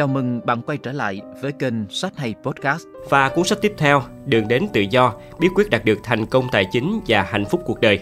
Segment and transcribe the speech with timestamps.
[0.00, 2.86] Chào mừng bạn quay trở lại với kênh Sách Hay Podcast.
[3.08, 6.48] Và cuốn sách tiếp theo, Đường đến tự do, bí quyết đạt được thành công
[6.52, 8.00] tài chính và hạnh phúc cuộc đời.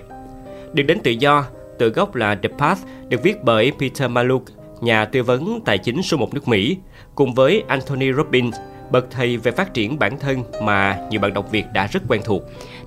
[0.73, 1.45] Đường đến tự do,
[1.79, 4.45] từ gốc là The Path, được viết bởi Peter Maluk,
[4.81, 6.77] nhà tư vấn tài chính số một nước Mỹ,
[7.15, 8.57] cùng với Anthony Robbins,
[8.91, 12.21] bậc thầy về phát triển bản thân mà nhiều bạn đọc Việt đã rất quen
[12.25, 12.43] thuộc.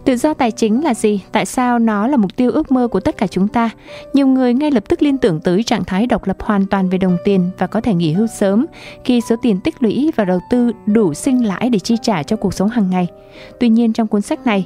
[0.06, 1.24] Tự do tài chính là gì?
[1.32, 3.70] Tại sao nó là mục tiêu ước mơ của tất cả chúng ta?
[4.14, 6.98] Nhiều người ngay lập tức liên tưởng tới trạng thái độc lập hoàn toàn về
[6.98, 8.66] đồng tiền và có thể nghỉ hưu sớm
[9.04, 12.36] khi số tiền tích lũy và đầu tư đủ sinh lãi để chi trả cho
[12.36, 13.08] cuộc sống hàng ngày.
[13.60, 14.66] Tuy nhiên trong cuốn sách này,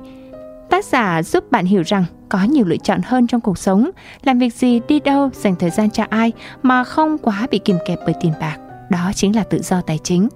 [0.70, 3.90] tác giả giúp bạn hiểu rằng có nhiều lựa chọn hơn trong cuộc sống,
[4.24, 6.32] làm việc gì, đi đâu, dành thời gian cho ai
[6.64, 8.58] mà không quá bị kìm kẹp bởi tiền bạc.
[8.90, 10.28] Đó chính là tự do tài chính.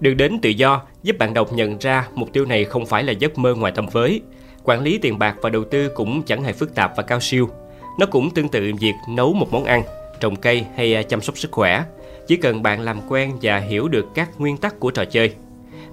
[0.00, 3.12] Được đến tự do giúp bạn đọc nhận ra mục tiêu này không phải là
[3.12, 4.22] giấc mơ ngoài tầm với.
[4.64, 7.48] Quản lý tiền bạc và đầu tư cũng chẳng hề phức tạp và cao siêu.
[7.98, 9.82] Nó cũng tương tự việc nấu một món ăn,
[10.20, 11.84] trồng cây hay à, chăm sóc sức khỏe.
[12.26, 15.34] Chỉ cần bạn làm quen và hiểu được các nguyên tắc của trò chơi.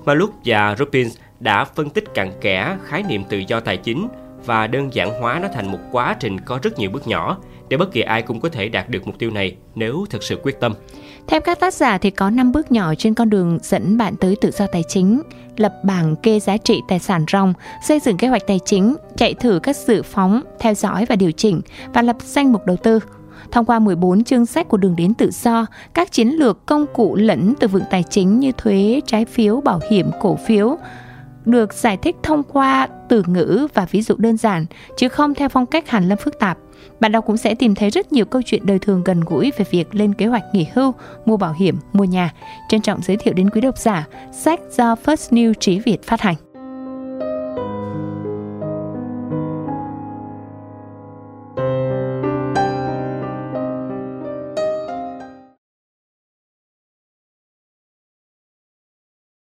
[0.06, 4.08] Maluk và Robbins đã phân tích cặn kẽ khái niệm tự do tài chính
[4.45, 7.38] và đơn giản hóa nó thành một quá trình có rất nhiều bước nhỏ
[7.69, 10.39] để bất kỳ ai cũng có thể đạt được mục tiêu này nếu thực sự
[10.43, 10.73] quyết tâm.
[11.27, 14.35] Theo các tác giả thì có 5 bước nhỏ trên con đường dẫn bạn tới
[14.41, 15.21] tự do tài chính,
[15.57, 19.33] lập bảng kê giá trị tài sản ròng, xây dựng kế hoạch tài chính, chạy
[19.33, 21.61] thử các dự phóng, theo dõi và điều chỉnh
[21.93, 22.99] và lập danh mục đầu tư.
[23.51, 27.16] Thông qua 14 chương sách của đường đến tự do, các chiến lược công cụ
[27.16, 30.77] lẫn từ vựng tài chính như thuế, trái phiếu, bảo hiểm, cổ phiếu,
[31.45, 34.65] được giải thích thông qua từ ngữ và ví dụ đơn giản,
[34.97, 36.57] chứ không theo phong cách hàn lâm phức tạp.
[36.99, 39.66] Bạn đọc cũng sẽ tìm thấy rất nhiều câu chuyện đời thường gần gũi về
[39.71, 40.93] việc lên kế hoạch nghỉ hưu,
[41.25, 42.33] mua bảo hiểm, mua nhà.
[42.69, 46.21] Trân trọng giới thiệu đến quý độc giả sách do First New Trí Việt phát
[46.21, 46.35] hành.